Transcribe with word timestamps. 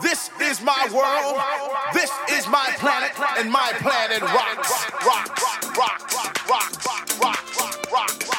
This 0.00 0.30
is 0.40 0.62
my 0.62 0.88
world. 0.92 1.40
This 1.92 2.10
is 2.30 2.46
my 2.48 2.72
planet, 2.78 3.12
and 3.38 3.50
my 3.50 3.72
planet 3.78 4.22
rocks, 4.22 4.70
rocks, 5.04 5.42
rocks, 5.42 5.78
rocks, 5.78 6.48
rocks, 6.48 7.18
rocks, 7.20 7.20
rocks, 7.20 7.92
rocks. 7.92 8.31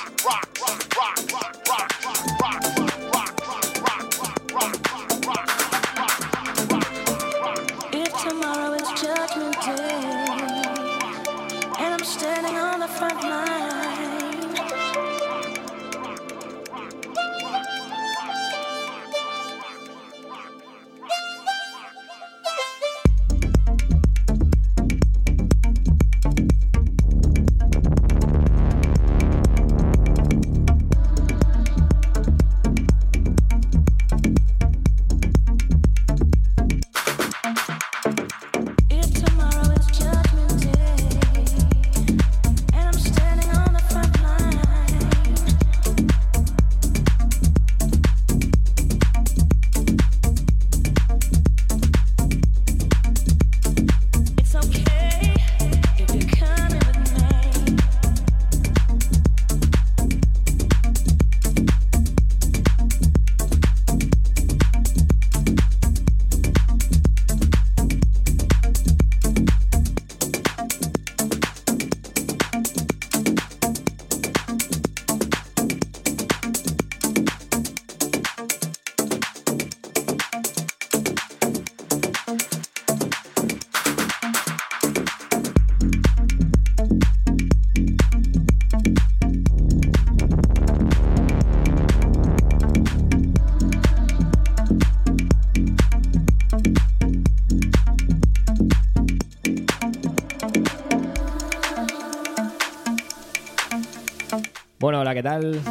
Tal? 105.33 105.61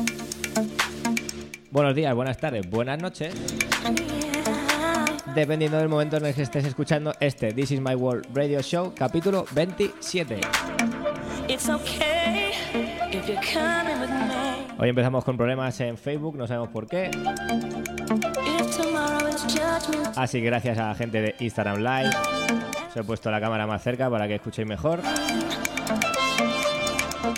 Buenos 1.71 1.95
días, 1.95 2.15
buenas 2.15 2.39
tardes, 2.39 2.69
buenas 2.69 3.01
noches. 3.01 3.35
Dependiendo 5.35 5.79
del 5.79 5.89
momento 5.89 6.17
en 6.17 6.27
el 6.27 6.35
que 6.35 6.43
estés 6.43 6.65
escuchando 6.65 7.15
este 7.21 7.53
This 7.53 7.73
Is 7.73 7.81
My 7.81 7.95
World 7.95 8.27
Radio 8.35 8.61
Show, 8.61 8.93
capítulo 8.95 9.47
27. 9.53 10.41
It's 11.49 11.69
okay 11.69 12.51
if 13.13 13.27
you're 13.27 13.41
coming 13.53 14.01
with 14.01 14.11
me. 14.11 14.67
Hoy 14.79 14.89
empezamos 14.89 15.25
con 15.25 15.37
problemas 15.37 15.81
en 15.81 15.97
Facebook, 15.97 16.37
no 16.37 16.47
sabemos 16.47 16.69
por 16.69 16.87
qué. 16.87 17.11
Así 20.17 20.41
que 20.41 20.47
gracias 20.47 20.79
a 20.79 20.89
la 20.89 20.95
gente 20.95 21.23
de 21.23 21.35
Instagram 21.39 21.79
Live. 21.79 22.11
Os 22.89 22.97
he 22.97 23.05
puesto 23.05 23.31
la 23.31 23.41
cámara 23.41 23.67
más 23.67 23.83
cerca 23.83 24.11
para 24.11 24.27
que 24.27 24.35
escuchéis 24.35 24.69
mejor. 24.69 25.01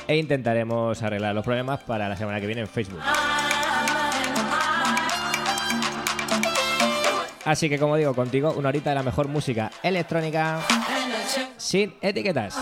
E 0.06 0.16
intentaremos 0.16 1.02
arreglar 1.02 1.34
los 1.34 1.44
problemas 1.44 1.80
para 1.80 2.08
la 2.08 2.16
semana 2.16 2.40
que 2.40 2.46
viene 2.46 2.62
en 2.62 2.68
Facebook. 2.68 3.00
Así 7.44 7.68
que 7.68 7.78
como 7.78 7.96
digo, 7.96 8.14
contigo 8.14 8.54
una 8.56 8.70
horita 8.70 8.90
de 8.90 8.96
la 8.96 9.02
mejor 9.02 9.28
música 9.28 9.70
electrónica 9.82 10.60
sin 11.56 11.94
etiquetas. 12.00 12.56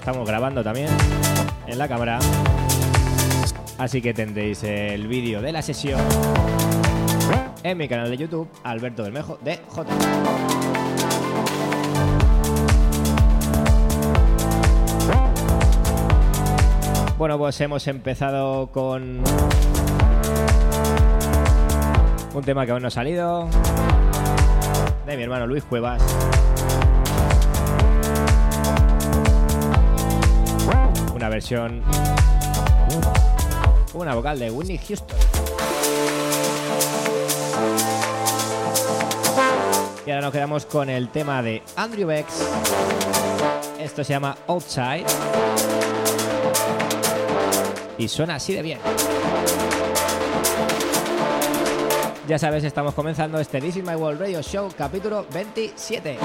Estamos 0.00 0.26
grabando 0.26 0.64
también 0.64 0.88
en 1.66 1.78
la 1.78 1.86
cámara. 1.86 2.18
Así 3.76 4.00
que 4.00 4.14
tendréis 4.14 4.64
el 4.64 5.06
vídeo 5.06 5.42
de 5.42 5.52
la 5.52 5.60
sesión 5.60 6.00
en 7.62 7.76
mi 7.76 7.86
canal 7.86 8.08
de 8.08 8.16
YouTube, 8.16 8.48
Alberto 8.64 9.02
Bermejo 9.02 9.38
de 9.44 9.60
J. 9.68 9.92
Bueno, 17.18 17.36
pues 17.36 17.60
hemos 17.60 17.86
empezado 17.86 18.68
con 18.68 19.22
un 22.32 22.42
tema 22.42 22.64
que 22.64 22.72
aún 22.72 22.80
no 22.80 22.88
ha 22.88 22.90
salido 22.90 23.48
de 25.06 25.16
mi 25.18 25.22
hermano 25.24 25.46
Luis 25.46 25.62
Cuevas. 25.64 26.02
Una 33.94 34.14
vocal 34.14 34.38
de 34.38 34.50
Whitney 34.50 34.78
Houston. 34.78 35.16
Y 40.06 40.10
ahora 40.10 40.22
nos 40.22 40.32
quedamos 40.32 40.66
con 40.66 40.90
el 40.90 41.08
tema 41.08 41.42
de 41.42 41.62
Andrew 41.76 42.08
Bex. 42.08 42.46
Esto 43.78 44.04
se 44.04 44.12
llama 44.12 44.36
Outside. 44.46 45.06
Y 47.96 48.08
suena 48.08 48.34
así 48.36 48.54
de 48.54 48.62
bien. 48.62 48.78
Ya 52.28 52.38
sabes, 52.38 52.64
estamos 52.64 52.94
comenzando 52.94 53.40
este 53.40 53.60
This 53.60 53.76
is 53.76 53.84
My 53.84 53.94
World 53.94 54.20
Radio 54.20 54.42
Show 54.42 54.70
capítulo 54.76 55.26
27. 55.32 56.18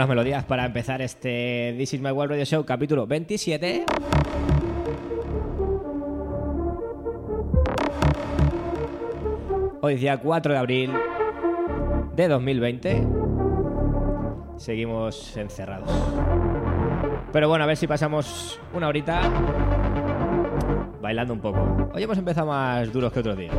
Buenas 0.00 0.16
melodías 0.16 0.44
para 0.44 0.64
empezar 0.64 1.02
este 1.02 1.74
This 1.76 1.92
is 1.92 2.00
My 2.00 2.10
World 2.10 2.30
Radio 2.30 2.46
Show 2.46 2.64
capítulo 2.64 3.06
27. 3.06 3.84
Hoy 9.82 9.96
día 9.96 10.16
4 10.16 10.54
de 10.54 10.58
abril 10.58 10.92
de 12.16 12.28
2020. 12.28 13.06
Seguimos 14.56 15.36
encerrados. 15.36 15.90
Pero 17.30 17.50
bueno, 17.50 17.64
a 17.64 17.66
ver 17.66 17.76
si 17.76 17.86
pasamos 17.86 18.58
una 18.72 18.88
horita 18.88 19.20
bailando 21.02 21.34
un 21.34 21.40
poco. 21.40 21.90
Hoy 21.92 22.02
hemos 22.02 22.16
empezado 22.16 22.46
más 22.46 22.90
duros 22.90 23.12
que 23.12 23.20
otros 23.20 23.36
días. 23.36 23.54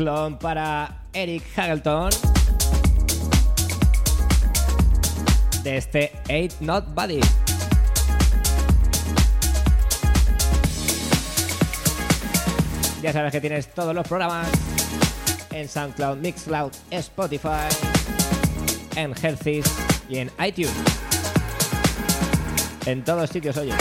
Remezclón 0.00 0.38
para 0.38 1.02
Eric 1.12 1.42
Hagelton 1.56 2.10
de 5.62 5.76
este 5.76 6.12
Eight 6.28 6.54
Not 6.60 6.94
Body. 6.94 7.20
Ya 13.02 13.12
sabes 13.12 13.32
que 13.32 13.40
tienes 13.40 13.72
todos 13.74 13.94
los 13.94 14.06
programas 14.06 14.48
en 15.50 15.68
SoundCloud, 15.68 16.18
Mixcloud, 16.18 16.72
Spotify, 16.90 17.68
en 18.96 19.14
Healthy 19.14 19.62
y 20.08 20.18
en 20.18 20.30
iTunes. 20.44 20.72
En 22.86 23.04
todos 23.04 23.30
sitios, 23.30 23.56
oye. 23.56 23.74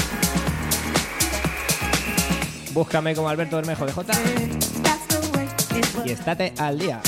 Búscame 2.74 3.16
como 3.16 3.30
Alberto 3.30 3.56
Bermejo 3.56 3.86
de 3.86 3.92
J 3.94 4.59
y 6.06 6.12
estate 6.12 6.54
al 6.58 6.80
día. 6.80 7.02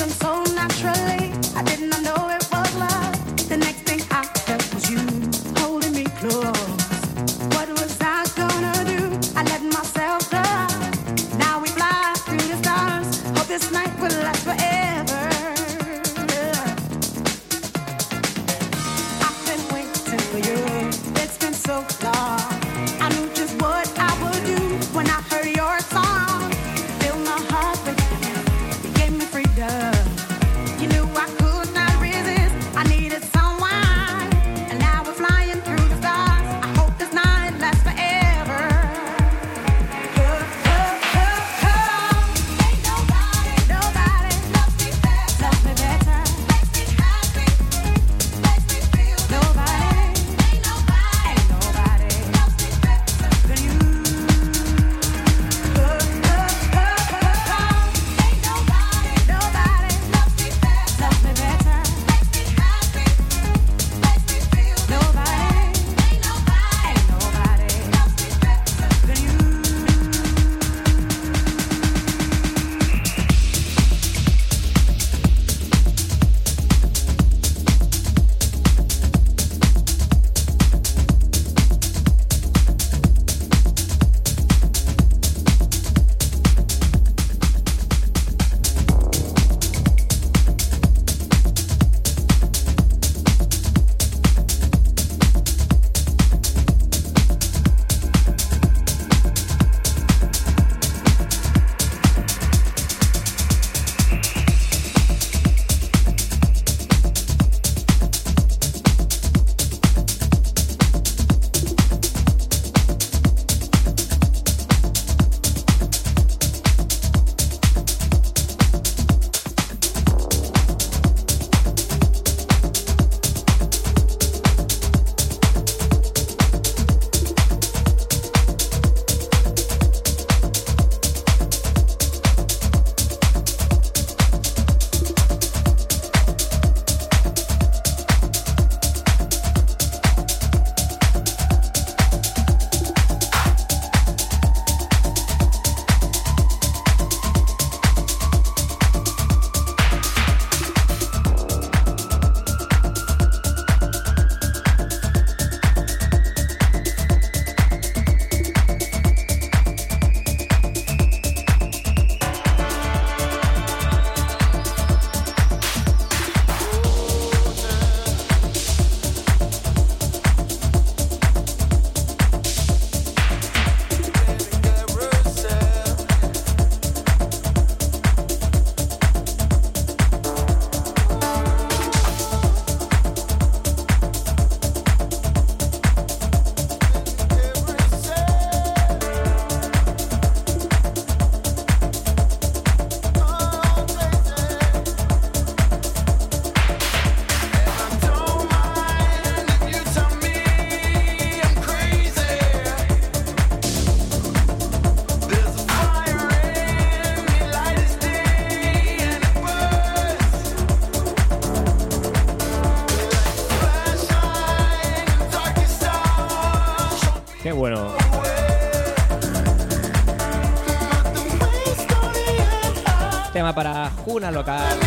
Una 224.06 224.30
local. 224.30 224.77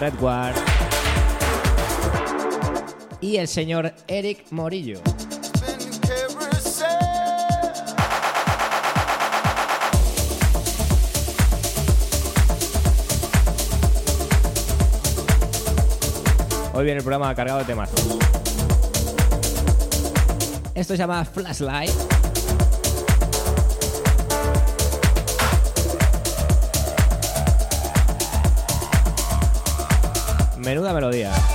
Redward. 0.00 0.56
Y 3.20 3.36
el 3.36 3.46
señor 3.46 3.94
Eric 4.08 4.46
Morillo. 4.50 5.00
Hoy 16.72 16.84
viene 16.84 16.98
el 16.98 17.04
programa 17.04 17.32
cargado 17.36 17.60
de 17.60 17.64
temas. 17.64 17.90
Esto 20.74 20.94
se 20.94 20.96
llama 20.96 21.24
Flashlight. 21.24 22.23
Menuda 30.64 30.94
melodía. 30.94 31.53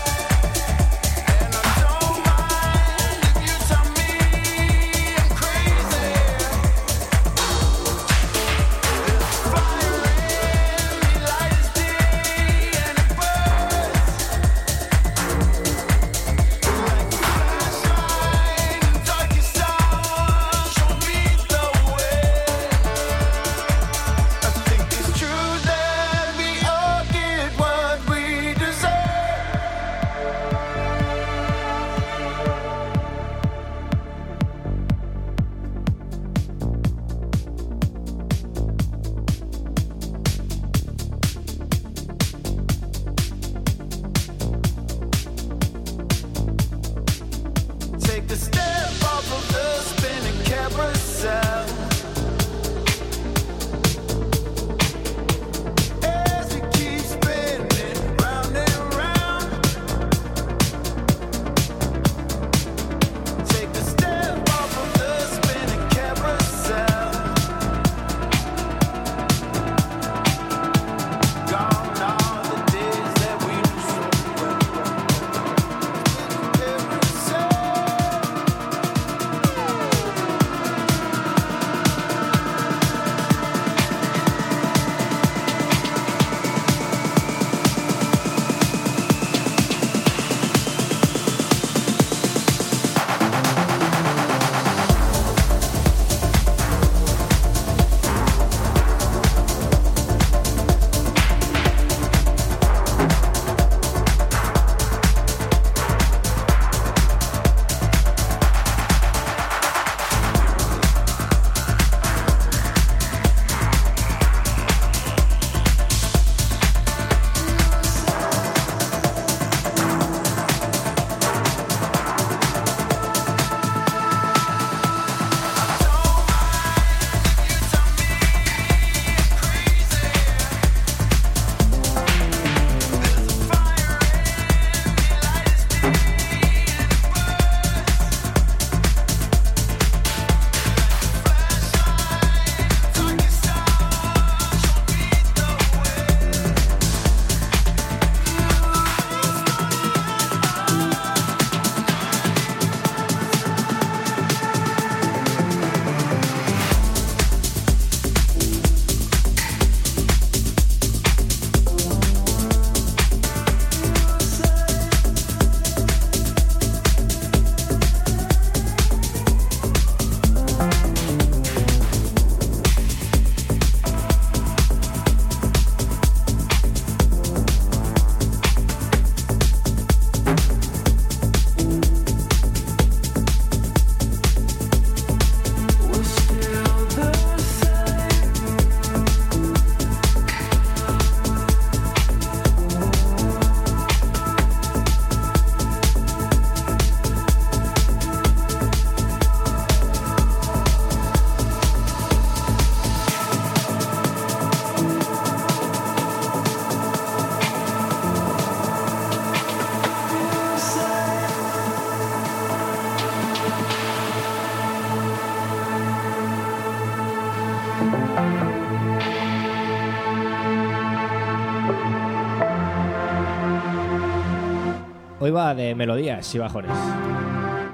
De 225.55 225.73
melodías 225.73 226.35
y 226.35 226.37
bajones. 226.37 226.71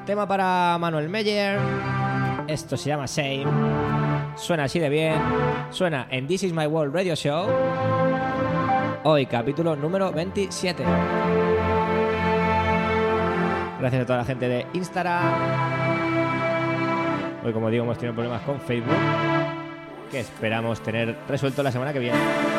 Tema 0.05 0.25
para 0.25 0.77
Manuel 0.79 1.09
Meyer. 1.09 1.59
Esto 2.47 2.77
se 2.77 2.87
llama 2.87 3.05
Same. 3.05 3.45
Suena 4.37 4.63
así 4.63 4.79
de 4.79 4.87
bien. 4.87 5.15
Suena 5.71 6.07
en 6.09 6.25
This 6.25 6.43
Is 6.43 6.53
My 6.53 6.67
World 6.67 6.95
Radio 6.95 7.15
Show. 7.15 7.49
Hoy 9.03 9.25
capítulo 9.25 9.75
número 9.75 10.09
27. 10.13 10.83
Gracias 13.79 14.01
a 14.01 14.05
toda 14.05 14.19
la 14.19 14.25
gente 14.25 14.47
de 14.47 14.65
Instagram. 14.73 15.33
Hoy 17.43 17.51
como 17.51 17.69
digo 17.69 17.83
hemos 17.83 17.97
tenido 17.97 18.13
problemas 18.13 18.41
con 18.43 18.57
Facebook. 18.61 18.95
Que 20.09 20.21
esperamos 20.21 20.81
tener 20.81 21.17
resuelto 21.27 21.61
la 21.61 21.73
semana 21.73 21.91
que 21.91 21.99
viene. 21.99 22.54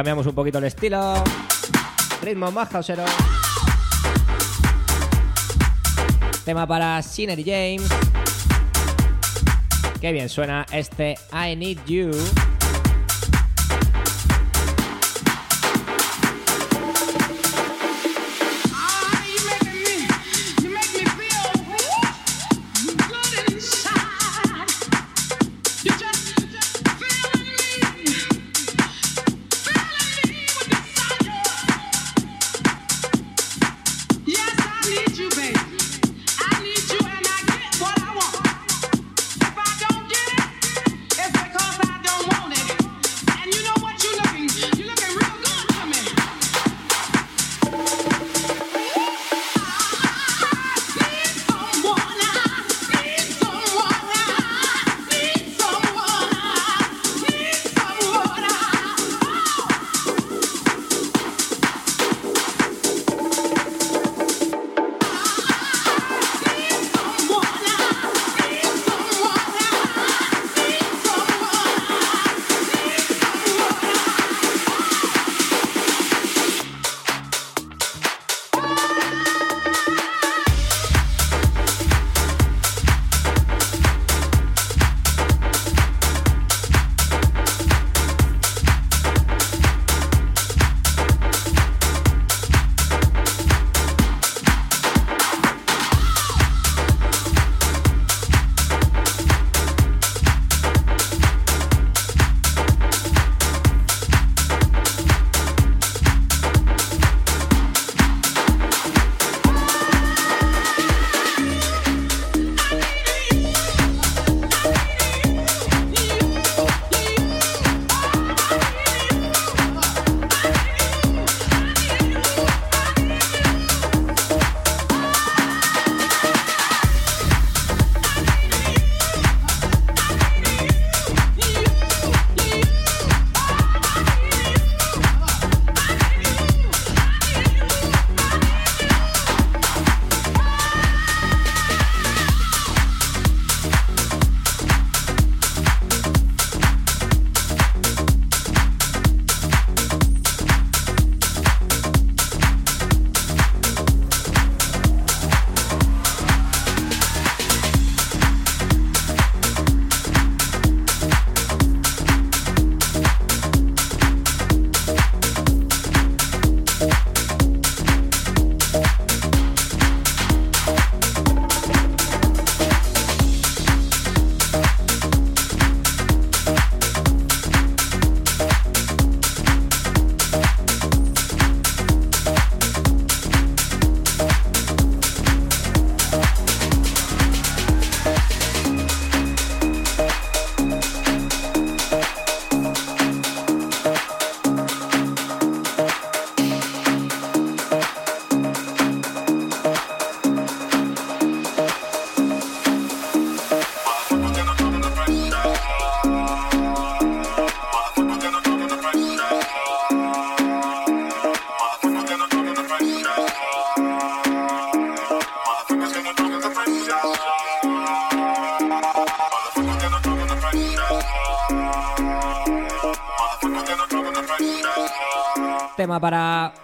Cambiamos 0.00 0.26
un 0.26 0.34
poquito 0.34 0.56
el 0.56 0.64
estilo. 0.64 1.22
Ritmo 2.22 2.50
más 2.50 2.70
houseero. 2.70 3.04
Tema 6.42 6.66
para 6.66 7.02
Scenery 7.02 7.44
James. 7.44 7.86
Qué 10.00 10.10
bien 10.12 10.30
suena 10.30 10.64
este 10.72 11.18
I 11.34 11.54
Need 11.54 11.84
You. 11.84 12.12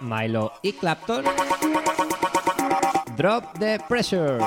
Milo 0.01 0.53
y 0.61 0.73
Clapton. 0.73 1.25
Drop 3.15 3.57
the 3.59 3.79
pressure. 3.87 4.39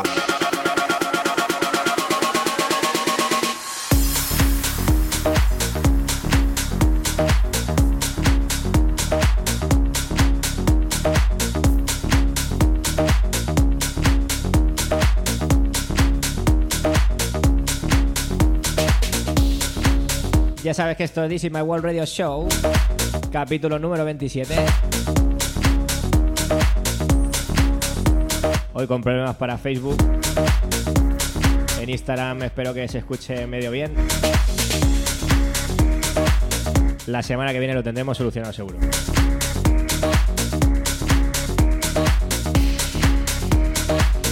Ya 20.63 20.75
sabes 20.75 20.97
que 20.97 21.05
esto 21.05 21.25
es 21.25 21.31
This 21.31 21.45
is 21.45 21.51
My 21.51 21.63
World 21.63 21.85
Radio 21.85 22.05
Show, 22.05 22.47
capítulo 23.33 23.79
número 23.79 24.05
27. 24.05 24.90
Hoy 28.81 28.87
con 28.87 29.03
problemas 29.03 29.37
para 29.37 29.59
Facebook. 29.59 29.99
En 31.83 31.91
Instagram 31.91 32.45
espero 32.45 32.73
que 32.73 32.89
se 32.89 32.97
escuche 32.97 33.47
medio 33.47 33.71
bien. 33.71 33.93
La 37.05 37.23
semana 37.23 37.53
que 37.53 37.59
viene 37.59 37.75
lo 37.75 37.83
tendremos 37.83 38.17
solucionado 38.17 38.55
seguro. 38.55 38.79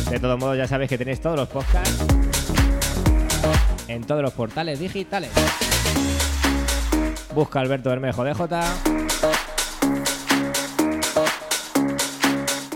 De 0.09 0.19
todos 0.19 0.39
modos, 0.39 0.57
ya 0.57 0.67
sabéis 0.67 0.89
que 0.89 0.97
tenéis 0.97 1.21
todos 1.21 1.37
los 1.37 1.49
podcasts 1.49 2.07
en 3.87 4.03
todos 4.05 4.23
los 4.23 4.33
portales 4.33 4.81
digitales. 4.81 5.31
Busca 7.35 7.61
Alberto 7.61 7.91
Bermejo 7.91 8.25
DJ 8.25 8.61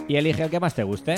y 0.06 0.16
elige 0.16 0.42
el 0.42 0.50
que 0.50 0.60
más 0.60 0.74
te 0.74 0.82
guste. 0.82 1.14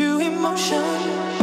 true 0.00 0.18
emotion. 0.18 1.39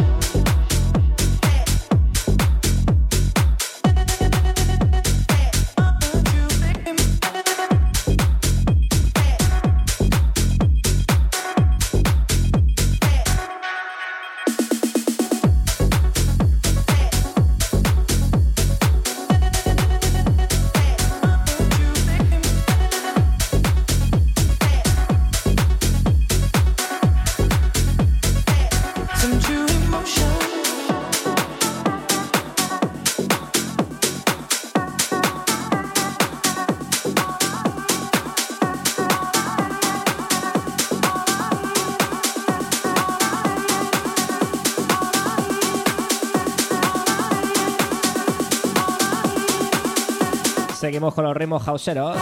Seguimos 50.98 51.14
con 51.14 51.22
los 51.26 51.36
ritmos 51.36 51.68
hauseros. 51.68 52.16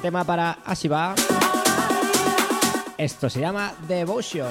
Tema 0.00 0.24
para 0.24 0.56
Ashiba. 0.64 1.14
Esto 2.96 3.28
se 3.28 3.40
llama 3.40 3.74
Devotion. 3.86 4.48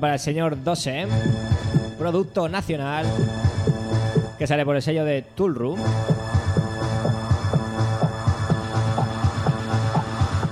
Para 0.00 0.14
el 0.14 0.20
señor 0.20 0.62
Dose, 0.64 1.06
producto 1.98 2.48
nacional 2.48 3.06
que 4.38 4.46
sale 4.46 4.64
por 4.64 4.74
el 4.74 4.82
sello 4.82 5.04
de 5.04 5.20
Tool 5.22 5.54
Room. 5.54 5.80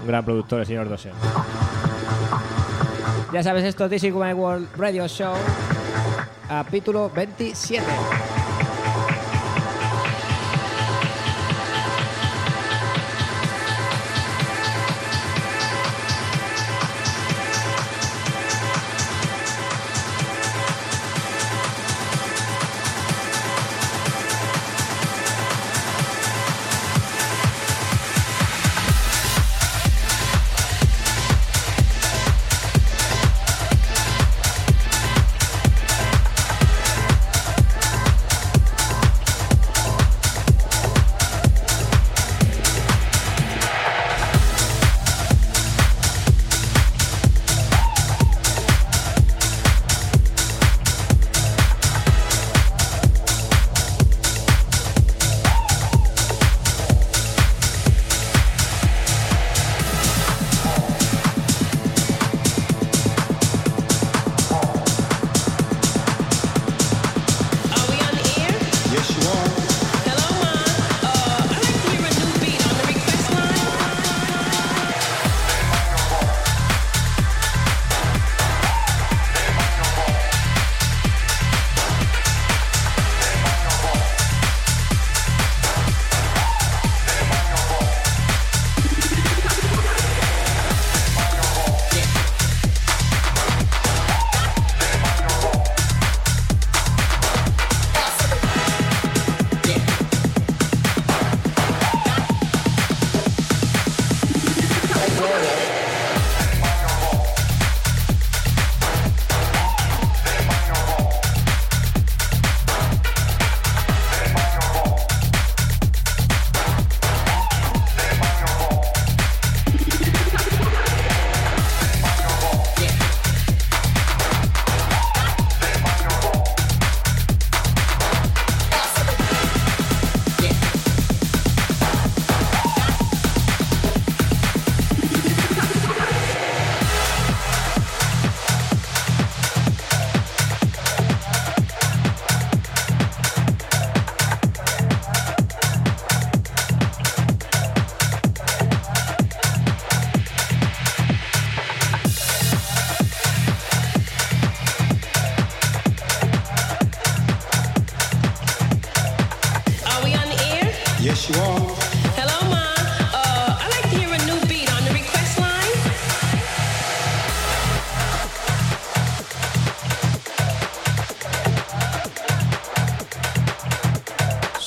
Un 0.00 0.06
gran 0.06 0.24
productor 0.24 0.60
el 0.60 0.66
señor 0.66 0.88
Dose. 0.90 1.10
Ya 3.32 3.42
sabes, 3.42 3.64
esto 3.64 3.86
es 3.86 4.02
My 4.02 4.34
World 4.34 4.68
Radio 4.76 5.08
Show, 5.08 5.34
capítulo 6.46 7.10
27. 7.10 7.82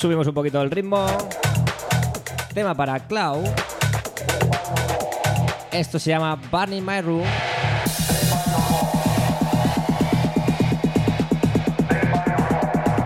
Subimos 0.04 0.26
un 0.26 0.34
poquito 0.34 0.60
el 0.60 0.70
ritmo. 0.70 1.06
Tema 2.52 2.74
para 2.74 3.00
Cloud. 3.00 3.46
Esto 5.72 5.98
se 5.98 6.10
llama 6.10 6.38
Burning 6.52 6.84
My 6.84 7.00
Room. 7.00 7.24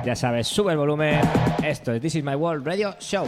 Ya 0.05 0.17
sabes, 0.17 0.49
sube 0.49 0.73
el 0.73 0.79
volumen. 0.79 1.21
Esto 1.63 1.93
es 1.93 2.03
This 2.03 2.17
Is 2.17 2.25
My 2.25 2.35
World 2.35 2.67
Radio 2.67 2.97
Show. 2.99 3.25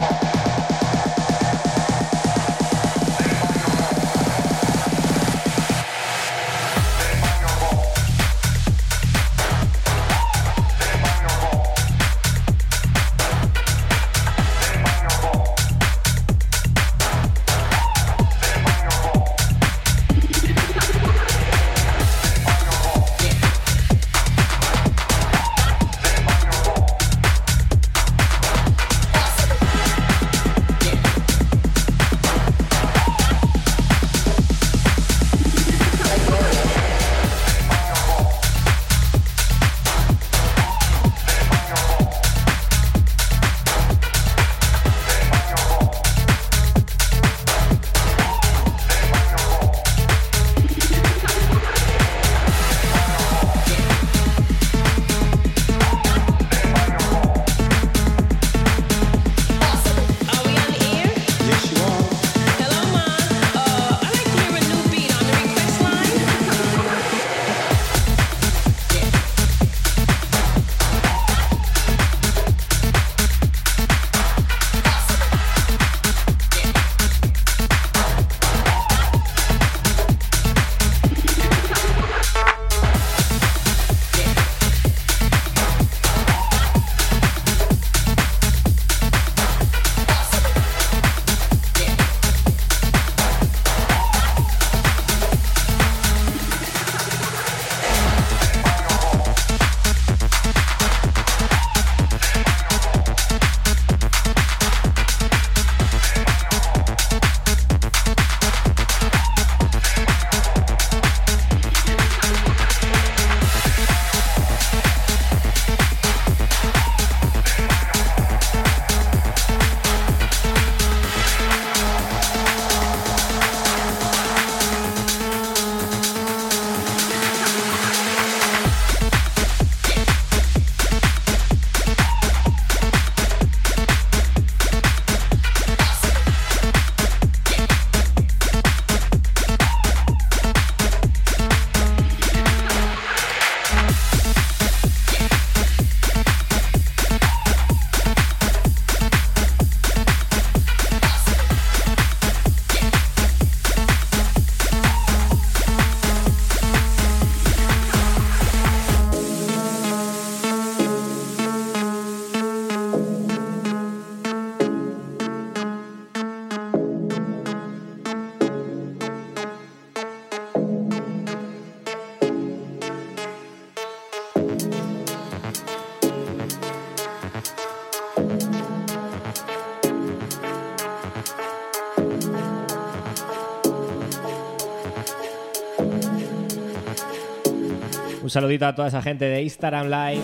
Saludito 188.31 188.65
a 188.65 188.73
toda 188.73 188.87
esa 188.87 189.01
gente 189.01 189.25
de 189.25 189.41
Instagram 189.41 189.87
Live, 189.87 190.23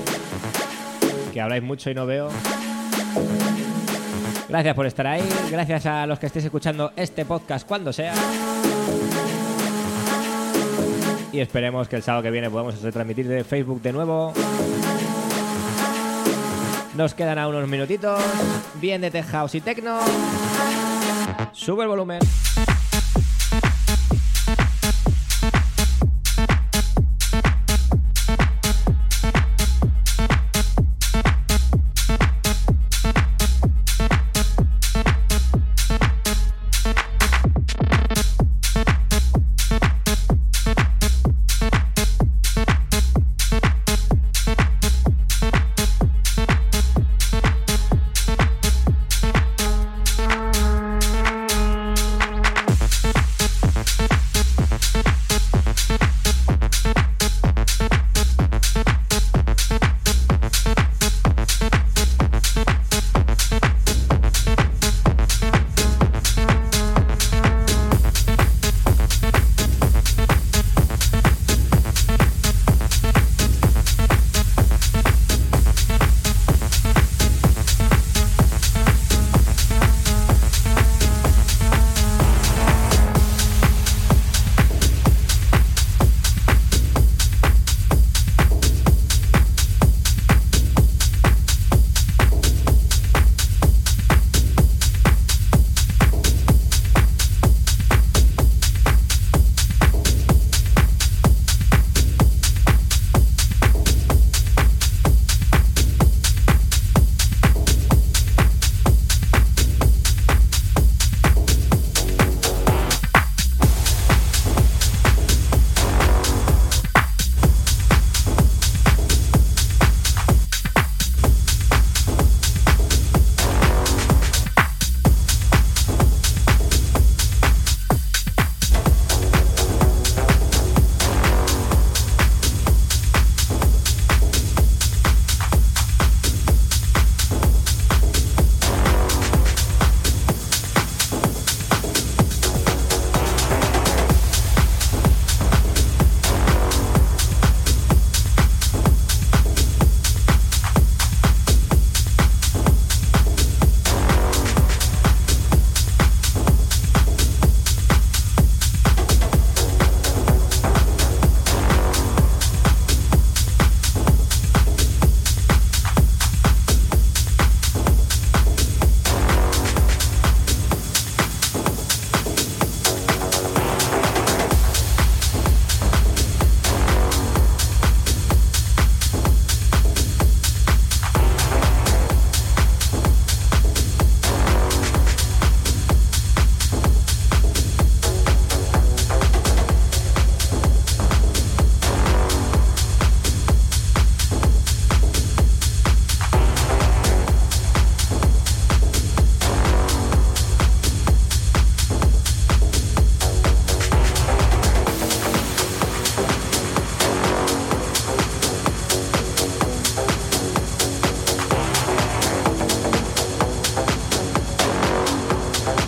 que 1.34 1.42
habláis 1.42 1.62
mucho 1.62 1.90
y 1.90 1.94
no 1.94 2.06
veo. 2.06 2.30
Gracias 4.48 4.76
por 4.76 4.86
estar 4.86 5.06
ahí, 5.08 5.28
gracias 5.52 5.86
a 5.86 6.08
los 6.08 6.18
que 6.18 6.28
estéis 6.28 6.46
escuchando 6.46 6.94
este 6.96 7.26
podcast 7.26 7.68
cuando 7.68 7.92
sea. 7.92 8.14
Y 11.34 11.42
esperemos 11.42 11.90
que 11.90 11.98
el 11.98 12.04
sábado 12.04 12.24
que 12.24 12.32
viene 12.32 12.50
podamos 12.50 12.82
retransmitir 12.82 13.28
de 13.28 13.44
Facebook 13.44 13.82
de 13.82 13.92
nuevo. 13.92 14.34
Nos 16.96 17.14
quedan 17.14 17.38
a 17.38 17.48
unos 17.50 17.68
minutitos, 17.68 18.22
bien 18.76 19.02
de 19.02 19.12
tech 19.12 19.26
house 19.28 19.56
y 19.56 19.62
techno. 19.62 20.00
Sube 21.52 21.84
el 21.84 21.90
volumen. 21.90 22.20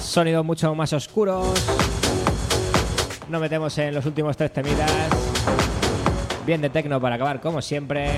Sonidos 0.10 0.44
mucho 0.44 0.74
más 0.74 0.92
oscuros. 0.92 1.54
Nos 3.30 3.40
metemos 3.40 3.78
en 3.78 3.94
los 3.94 4.04
últimos 4.08 4.36
tres 4.36 4.52
temidas. 4.52 4.92
Bien 6.48 6.60
de 6.62 6.72
tecno 6.72 7.00
para 7.00 7.14
acabar, 7.14 7.40
como 7.40 7.62
siempre. 7.62 8.18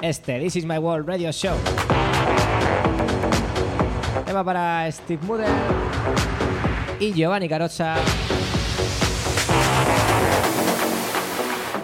Este 0.00 0.38
This 0.38 0.54
Is 0.54 0.64
My 0.64 0.78
World 0.78 1.08
Radio 1.08 1.32
Show. 1.32 1.56
Tema 4.26 4.44
para 4.44 4.88
Steve 4.92 5.20
Mudder 5.26 5.48
y 7.00 7.12
Giovanni 7.12 7.48
Carozza. 7.48 7.96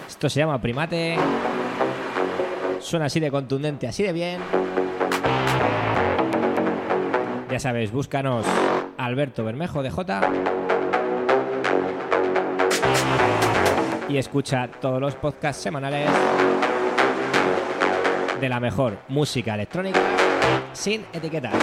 Esto 0.07 0.31
se 0.31 0.39
llama 0.39 0.61
Primate. 0.61 1.17
Suena 2.79 3.07
así 3.07 3.19
de 3.19 3.33
contundente, 3.33 3.89
así 3.89 4.05
de 4.05 4.13
bien. 4.13 4.41
Ya 7.51 7.59
sabes, 7.59 7.91
búscanos 7.91 8.47
Alberto 8.99 9.45
Bermejo 9.45 9.83
de 9.83 9.91
J. 9.91 10.21
Y 14.09 14.17
escucha 14.17 14.69
todos 14.81 15.01
los 15.01 15.15
podcasts 15.15 15.63
semanales 15.63 16.09
de 18.41 18.49
la 18.49 18.61
mejor 18.61 18.99
música 19.09 19.55
electrónica 19.55 20.01
sin 20.73 21.05
etiquetas. 21.13 21.55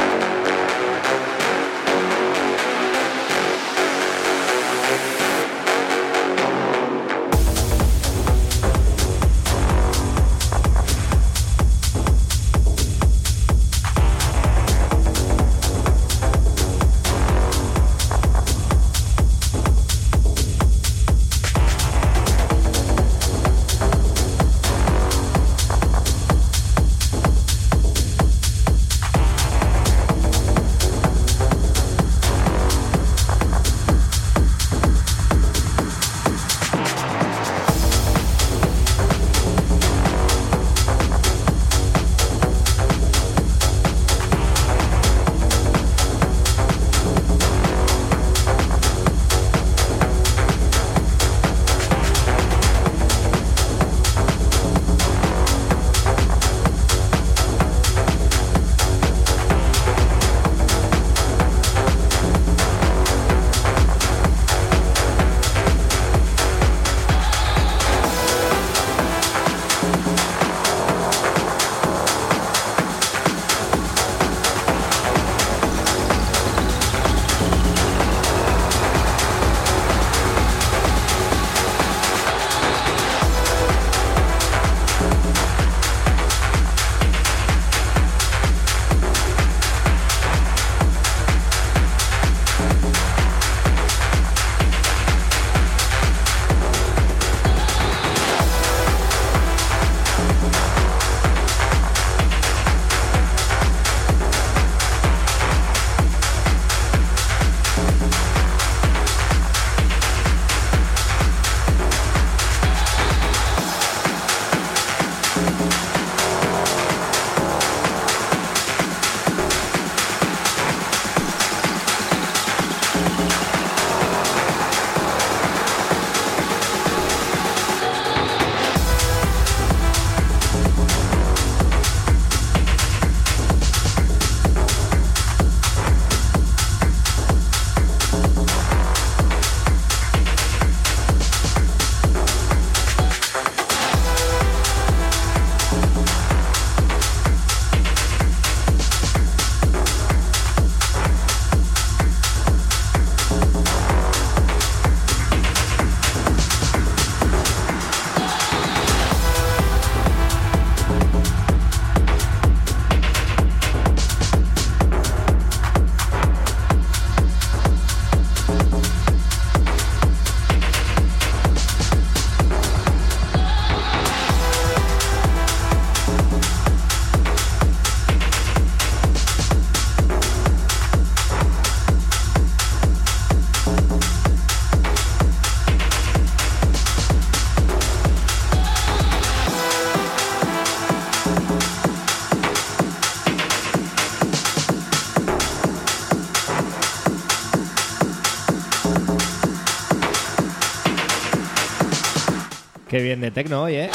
Bien 203.02 203.20
de 203.20 203.32
tecno 203.32 203.64
hoy, 203.64 203.76
¿eh? 203.76 203.90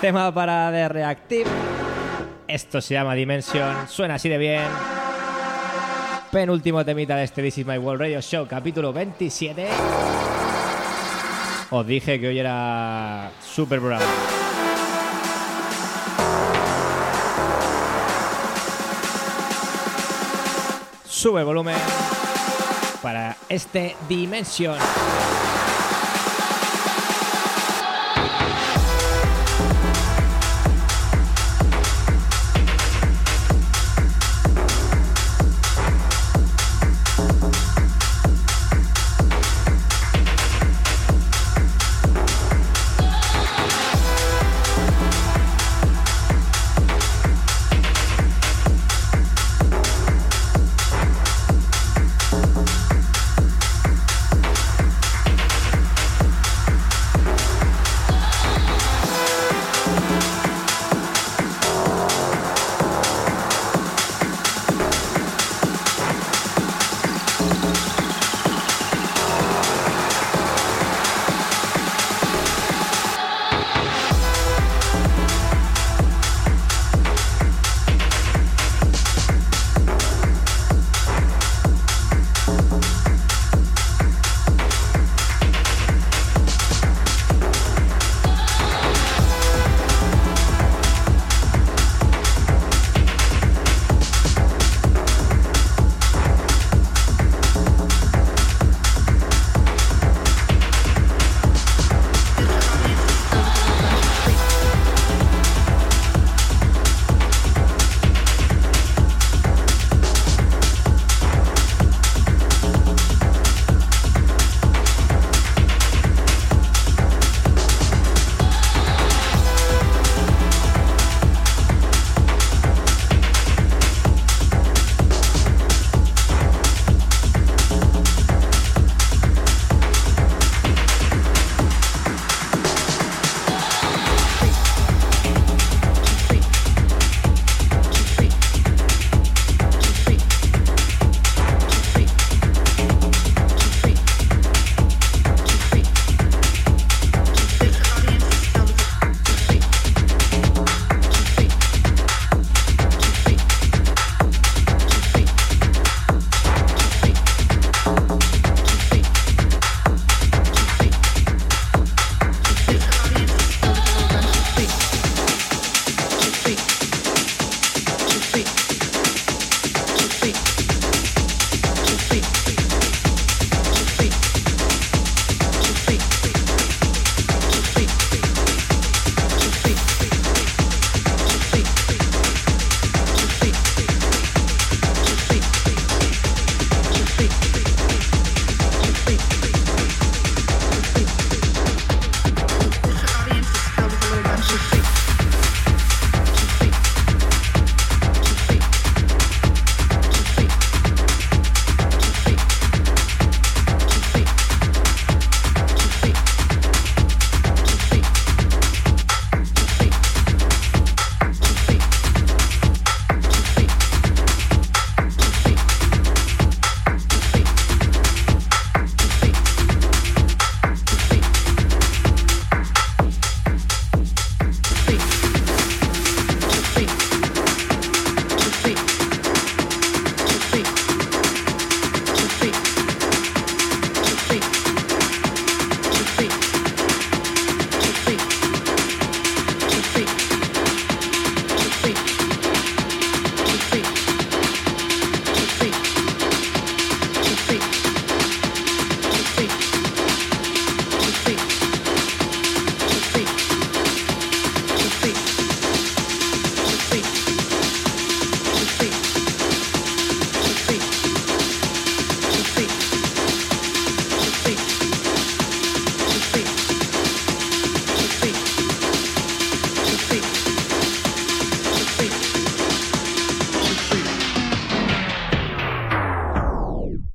Tema 0.00 0.32
para 0.32 0.70
The 0.70 0.88
Reactive. 0.88 1.50
Esto 2.46 2.80
se 2.82 2.94
llama 2.94 3.14
Dimension. 3.14 3.88
Suena 3.88 4.16
así 4.16 4.28
de 4.28 4.36
bien. 4.36 4.62
Penúltimo 6.30 6.84
temita 6.84 7.16
de 7.16 7.24
este 7.24 7.42
This 7.42 7.58
Is 7.58 7.66
My 7.66 7.78
World 7.78 8.02
Radio 8.02 8.20
Show, 8.20 8.46
capítulo 8.46 8.92
27. 8.92 9.68
Os 11.70 11.86
dije 11.86 12.20
que 12.20 12.28
hoy 12.28 12.38
era 12.38 13.30
super 13.42 13.78
programa. 13.78 14.04
Sube 21.06 21.42
volumen 21.42 21.76
para 23.02 23.34
este 23.48 23.96
Dimension. 24.08 24.76